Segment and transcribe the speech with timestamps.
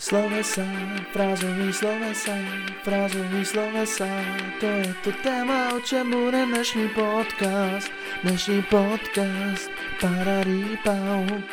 [0.00, 0.64] Slovesa,
[1.12, 2.32] frázový slovesa,
[2.80, 4.08] frázový slovesa,
[4.56, 7.92] to je to téma, o čem bude dnešní podcast,
[8.24, 9.68] dnešní podcast,
[10.00, 11.44] pararýpau.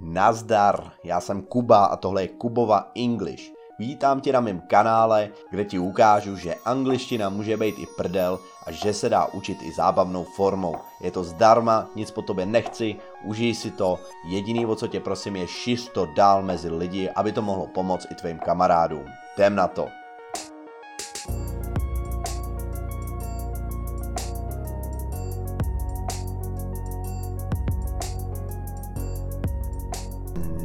[0.00, 3.61] Nazdar, já jsem Kuba a tohle je Kubova English.
[3.82, 8.72] Vítám tě na mém kanále, kde ti ukážu, že angličtina může být i prdel a
[8.72, 10.76] že se dá učit i zábavnou formou.
[11.00, 13.98] Je to zdarma, nic po tobě nechci, užij si to,
[14.28, 18.06] jediný o co tě prosím je šiř to dál mezi lidi, aby to mohlo pomoct
[18.10, 19.04] i tvým kamarádům.
[19.36, 20.01] Jdem na to.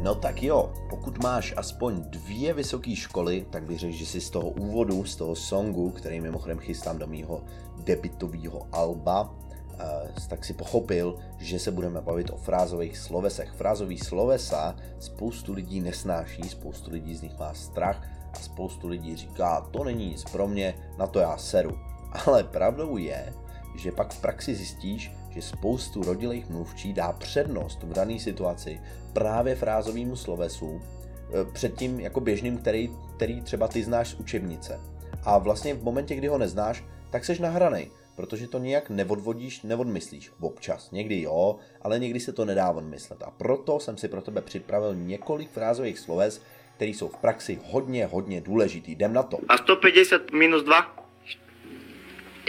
[0.08, 4.50] No tak jo, pokud máš aspoň dvě vysoké školy, tak řekl, že si z toho
[4.50, 7.44] úvodu, z toho songu, který mimochodem chystám do mýho
[7.84, 9.34] debitového alba,
[9.80, 13.52] eh, tak si pochopil, že se budeme bavit o frázových slovesech.
[13.52, 18.02] Frázový slovesa spoustu lidí nesnáší, spoustu lidí z nich má strach
[18.32, 21.78] a spoustu lidí říká, to není nic pro mě, na to já seru.
[22.26, 23.32] Ale pravdou je,
[23.76, 28.80] že pak v praxi zjistíš, že spoustu rodilých mluvčí dá přednost v dané situaci
[29.12, 34.80] právě frázovýmu slovesu e, před tím jako běžným, který, který třeba ty znáš z učebnice.
[35.24, 40.30] A vlastně v momentě, kdy ho neznáš, tak seš nahranej, protože to nějak neodvodíš, neodmyslíš.
[40.40, 43.22] Občas, někdy jo, ale někdy se to nedá odmyslet.
[43.22, 46.42] A proto jsem si pro tebe připravil několik frázových sloves,
[46.76, 48.92] které jsou v praxi hodně, hodně důležitý.
[48.92, 49.38] Jdem na to.
[49.48, 51.06] A 150 minus 2?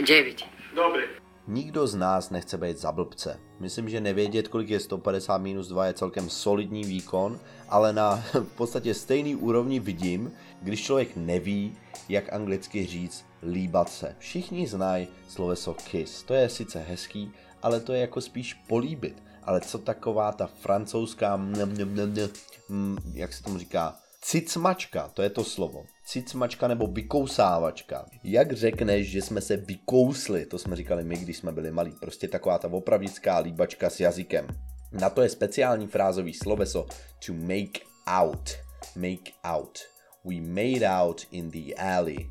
[0.06, 0.36] 9.
[0.74, 1.19] Dobrý.
[1.50, 3.40] Nikdo z nás nechce být za blbce.
[3.60, 8.56] Myslím, že nevědět, kolik je 150 minus 2 je celkem solidní výkon, ale na v
[8.56, 11.76] podstatě stejný úrovni vidím, když člověk neví,
[12.08, 14.16] jak anglicky říct líbat se.
[14.18, 16.22] Všichni znají sloveso kiss.
[16.22, 19.22] To je sice hezký, ale to je jako spíš políbit.
[19.42, 22.30] Ale co taková ta francouzská, mn, mn,
[22.68, 25.84] mn, jak se tomu říká, Cicmačka, to je to slovo.
[26.10, 28.06] Cicmačka nebo vykousávačka.
[28.24, 31.92] Jak řekneš, že jsme se vykousli, to jsme říkali my, když jsme byli malí.
[32.00, 34.46] Prostě taková ta opravdická líbačka s jazykem.
[34.92, 36.86] Na to je speciální frázový sloveso
[37.26, 38.50] to make out.
[38.96, 39.78] Make out.
[40.24, 42.30] We made out in the alley.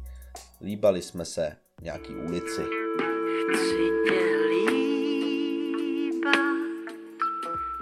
[0.61, 2.61] Líbali jsme se v nějaký ulici.
[3.53, 4.19] Chci tě
[4.49, 6.35] líbat,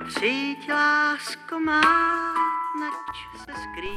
[0.07, 2.37] přijď lásko má.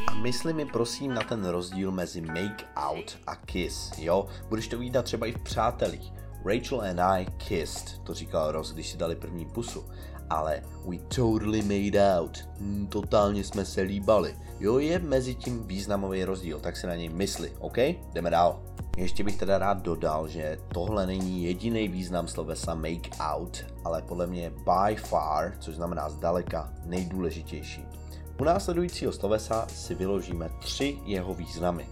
[0.07, 4.27] A mysli mi prosím na ten rozdíl mezi make out a kiss, jo?
[4.49, 6.13] Budeš to vidět třeba i v přátelích.
[6.45, 9.85] Rachel and I kissed, to říkal Ross, když si dali první pusu.
[10.31, 14.39] Ale we totally made out, hm, totálně jsme se líbali.
[14.61, 17.79] Jo, je mezi tím významový rozdíl, tak si na něj mysli, OK?
[18.13, 18.63] Jdeme dál.
[18.97, 24.27] Ještě bych teda rád dodal, že tohle není jediný význam slovesa make out, ale podle
[24.27, 28.00] mě by far, což znamená zdaleka, nejdůležitější.
[28.41, 31.87] U následujícího slovesa si vyložíme tři jeho významy.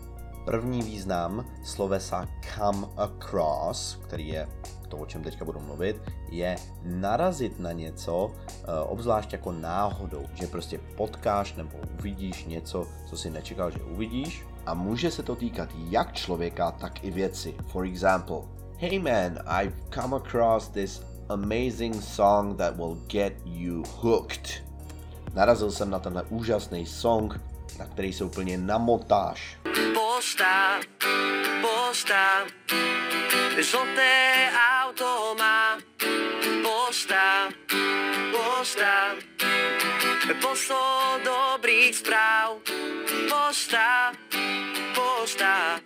[0.44, 4.48] První význam slovesa come across, který je
[4.88, 6.00] to, o čem teďka budu mluvit,
[6.30, 13.16] je narazit na něco, eh, obzvlášť jako náhodou, že prostě potkáš nebo uvidíš něco, co
[13.16, 17.54] si nečekal, že uvidíš a může se to týkat jak člověka, tak i věci.
[17.66, 18.40] For example,
[18.78, 24.67] hey man, I've come across this amazing song that will get you hooked.
[25.34, 27.40] Narazil jsem na tenhle úžasný song,
[27.78, 29.58] na který se úplně namotáš.
[29.94, 30.80] Pošta,
[31.60, 32.46] pošta,
[33.60, 34.50] žlté
[34.82, 35.78] auto má.
[36.62, 37.48] Pošta,
[38.32, 39.14] pošta,
[40.42, 42.56] poslo dobrých správ.
[43.28, 44.12] Pošta,
[44.94, 45.80] pošta,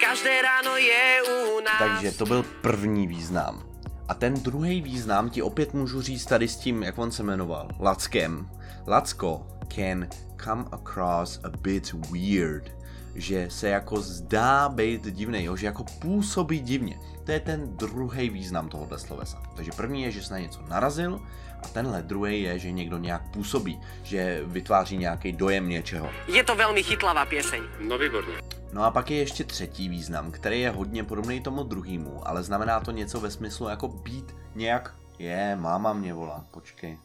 [0.00, 1.78] každé ráno je u nás.
[1.78, 3.71] Takže to byl první význam.
[4.08, 7.68] A ten druhý význam ti opět můžu říct tady s tím, jak on se jmenoval,
[7.80, 8.50] Lackem.
[8.86, 10.06] Lacko can
[10.44, 12.70] come across a bit weird,
[13.14, 15.56] že se jako zdá být divný, jo?
[15.56, 17.00] že jako působí divně.
[17.24, 19.42] To je ten druhý význam tohohle slovesa.
[19.56, 21.20] Takže první je, že se na něco narazil
[21.64, 26.10] a tenhle druhý je, že někdo nějak působí, že vytváří nějaký dojem něčeho.
[26.28, 27.62] Je to velmi chytlavá pieseň.
[27.80, 28.34] No výborně.
[28.72, 32.80] No a pak je ještě třetí význam, který je hodně podobný tomu druhému, ale znamená
[32.80, 34.94] to něco ve smyslu jako být nějak...
[35.18, 36.98] Je, máma mě volá, počkej.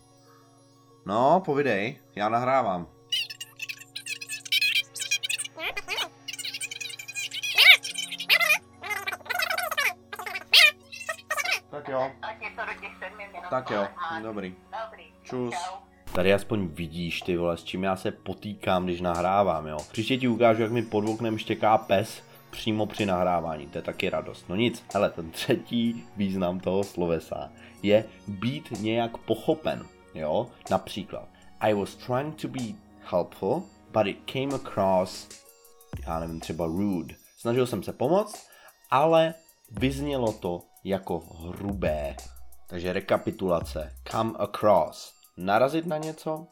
[1.06, 2.88] No, povidej, já nahrávám.
[11.88, 12.12] Tak jo.
[13.50, 13.88] Tak jo,
[14.24, 14.56] dobrý.
[15.24, 15.56] Čus.
[16.14, 19.78] Tady aspoň vidíš, ty vole, s čím já se potýkám, když nahrávám, jo.
[19.92, 24.10] Příště ti ukážu, jak mi pod oknem štěká pes přímo při nahrávání, to je taky
[24.10, 24.50] radost.
[24.50, 27.52] No nic, ale ten třetí význam toho slovesa
[27.84, 30.48] je být nějak pochopen, jo.
[30.72, 31.28] Například,
[31.60, 32.64] I was trying to be
[33.12, 33.64] helpful,
[33.94, 35.30] but it came across,
[36.08, 37.16] já nevím, třeba rude.
[37.38, 38.48] Snažil jsem se pomoct,
[38.92, 39.34] ale
[39.72, 42.16] vyznělo to jako hrubé.
[42.68, 43.94] Takže rekapitulace.
[44.12, 45.14] Come across.
[45.38, 46.48] Narazit na něco,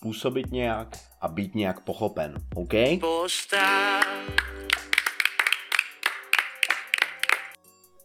[0.00, 0.88] působit nějak
[1.20, 2.34] a být nějak pochopen.
[2.54, 2.72] OK?
[3.00, 4.06] Postav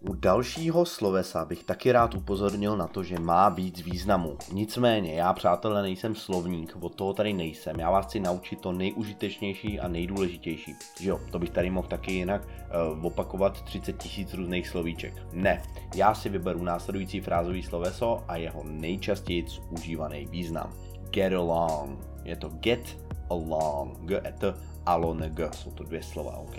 [0.09, 4.37] U dalšího slovesa bych taky rád upozornil na to, že má víc významů.
[4.53, 7.79] Nicméně, já přátelé nejsem slovník, od toho tady nejsem.
[7.79, 10.75] Já vás chci naučit to nejužitečnější a nejdůležitější.
[10.99, 15.13] Že jo, to bych tady mohl taky jinak uh, opakovat 30 tisíc různých slovíček.
[15.33, 15.63] Ne,
[15.95, 20.73] já si vyberu následující frázový sloveso a jeho nejčastěji užívaný význam.
[21.11, 21.99] Get along.
[22.23, 22.97] Je to get
[23.29, 23.97] along.
[23.99, 24.53] G, e, t,
[24.85, 25.39] along.
[25.51, 26.57] Jsou to dvě slova, OK?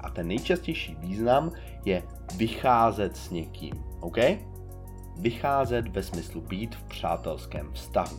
[0.00, 1.52] A ten nejčastější význam
[1.84, 2.02] je
[2.36, 4.18] vycházet s někým, OK?
[5.18, 8.16] Vycházet ve smyslu být v přátelském vztahu.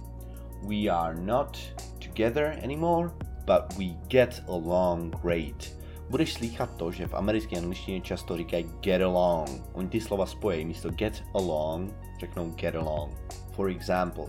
[0.68, 1.58] We are not
[2.00, 3.10] together anymore,
[3.46, 5.76] but we get along great.
[6.10, 9.50] Budeš slychat to, že v americké angličtině často říkají get along.
[9.74, 13.12] Oni ty slova spojí, místo get along řeknou get along.
[13.52, 14.26] For example,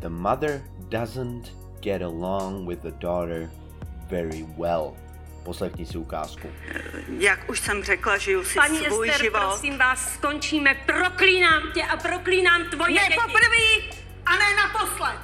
[0.00, 3.50] the mother doesn't get along with the daughter
[4.10, 4.96] very well.
[5.44, 6.48] Poslechni si ukázku.
[7.18, 9.40] Jak už jsem řekla, žiju si Paní svůj Ester, život.
[9.40, 10.74] prosím vás, skončíme.
[10.86, 13.14] Proklínám tě a proklínám tvoje Ne děti.
[13.26, 13.96] poprvé
[14.26, 15.20] a ne naposled.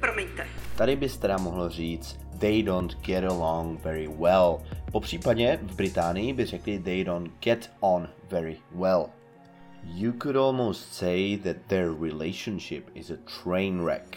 [0.00, 0.48] Promiňte.
[0.76, 4.62] Tady bys teda mohl říct they don't get along very well.
[4.92, 9.06] Po případě v Británii by řekli they don't get on very well.
[9.84, 14.16] You could almost say that their relationship is a train wreck.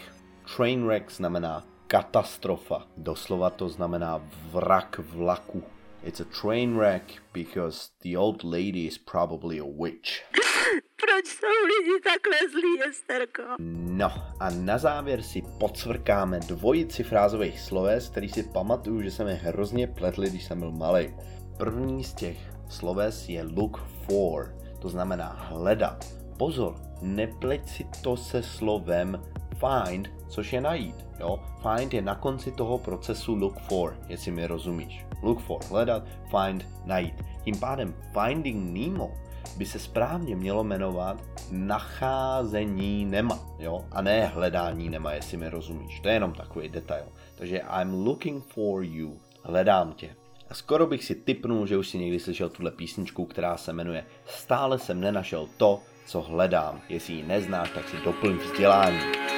[0.56, 2.86] Train wreck znamená katastrofa.
[2.96, 4.20] Doslova to znamená
[4.52, 5.62] vrak vlaku.
[6.02, 7.02] It's a train wreck
[7.32, 10.22] because the old lady is probably a witch.
[10.96, 13.42] Proč jsou lidi takhle zlí, Esterko?
[13.98, 19.34] No a na závěr si podsvrkáme dvojici frázových sloves, který si pamatuju, že se mi
[19.34, 21.14] hrozně pletli, když jsem byl malý.
[21.56, 22.38] První z těch
[22.68, 26.04] sloves je look for, to znamená hledat.
[26.38, 29.22] Pozor, nepleť si to se slovem
[29.58, 31.06] find, což je najít.
[31.20, 31.40] Jo?
[31.62, 35.06] Find je na konci toho procesu look for, jestli mi rozumíš.
[35.22, 37.14] Look for, hledat, find, najít.
[37.44, 39.12] Tím pádem Finding Nemo
[39.56, 43.84] by se správně mělo jmenovat nacházení Nema, jo?
[43.92, 46.00] A ne hledání Nema, jestli mi rozumíš.
[46.00, 47.04] To je jenom takový detail.
[47.34, 49.18] Takže I'm looking for you.
[49.42, 50.10] Hledám tě.
[50.50, 54.04] A skoro bych si typnul, že už si někdy slyšel tuhle písničku, která se jmenuje
[54.26, 56.80] Stále jsem nenašel to, co hledám.
[56.88, 59.35] Jestli ji neznáš, tak si doplň vzdělání.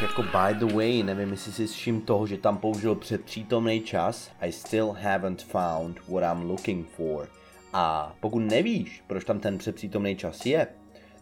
[0.00, 4.30] Tak jako by the way, nevím, jestli si všim toho, že tam použil předpřítomný čas
[4.40, 7.28] I still haven't found what I'm looking for.
[7.72, 10.66] A pokud nevíš, proč tam ten předpřítomný čas je,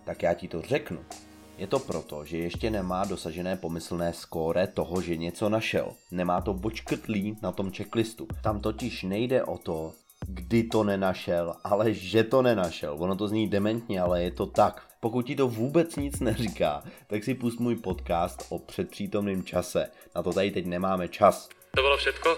[0.04, 0.98] tak já ti to řeknu.
[1.58, 5.92] Je to proto, že ještě nemá dosažené pomyslné skóre toho, že něco našel.
[6.10, 8.26] Nemá to očkrtlý na tom checklistu.
[8.42, 9.92] Tam totiž nejde o to,
[10.26, 12.96] kdy to nenašel, ale že to nenašel.
[12.98, 14.86] Ono to zní dementně, ale je to tak.
[15.00, 19.90] Pokud ti to vůbec nic neříká, tak si pust můj podcast o předpřítomném čase.
[20.14, 21.48] Na to tady teď nemáme čas.
[21.76, 22.36] To bylo všetko?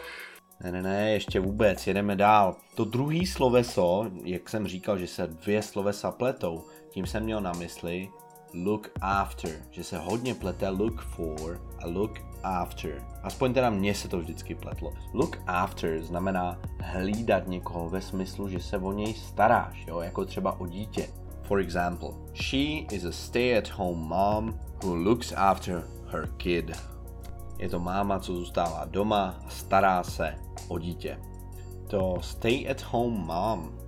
[0.64, 2.56] Ne, ne, ne, ještě vůbec, jedeme dál.
[2.74, 7.52] To druhý sloveso, jak jsem říkal, že se dvě slovesa pletou, tím jsem měl na
[7.52, 8.08] mysli
[8.54, 13.02] look after, že se hodně plete look for a look after.
[13.22, 14.94] Aspoň teda mně se to vždycky pletlo.
[15.14, 20.60] Look after znamená hlídat někoho ve smyslu, že se o něj staráš, jo, jako třeba
[20.60, 21.08] o dítě.
[21.48, 26.76] For example, she is a stay-at-home mom who looks after her kid.
[27.58, 30.34] Je to máma, co zůstává doma a stará se
[30.68, 31.18] o dítě.
[31.86, 33.78] To stay at home mom.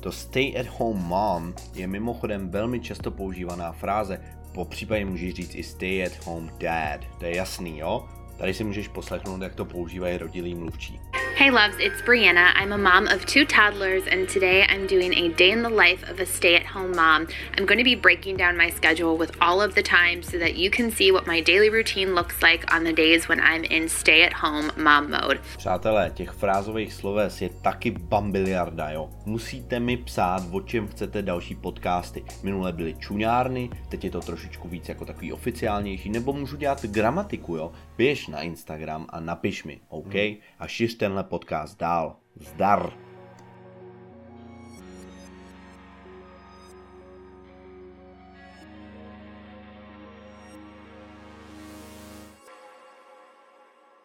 [0.00, 4.20] To stay at home mom je mimochodem velmi často používaná fráze,
[4.54, 7.00] po případě můžeš říct i stay at home dad.
[7.18, 8.08] To je jasný, jo?
[8.36, 11.00] Tady si můžeš poslechnout, jak to používají rodilí mluvčí.
[11.42, 12.52] Hey loves, it's Brianna.
[12.54, 16.08] I'm a mom of two toddlers, and today I'm doing a day in the life
[16.08, 17.26] of a stay at home mom.
[17.58, 20.54] I'm going to be breaking down my schedule with all of the time so that
[20.54, 23.88] you can see what my daily routine looks like on the days when I'm in
[23.88, 25.40] stay at home mom mode.
[25.56, 29.10] Přátelé, těch frázových sloves je taky bambiliarda, jo.
[29.26, 32.24] Musíte mi psát, o čem chcete další podcasty.
[32.42, 37.56] Minule byly čuňárny, teď je to trošičku víc jako takový oficiálnější, nebo můžu dělat gramatiku,
[37.56, 37.72] jo.
[37.96, 40.14] Běž na Instagram a napiš mi, OK?
[40.14, 40.36] Hmm.
[40.58, 42.20] A šiř tenhle podcast dál.
[42.36, 43.11] Zdar!